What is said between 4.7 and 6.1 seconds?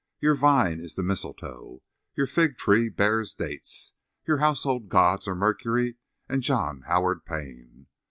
gods are Mercury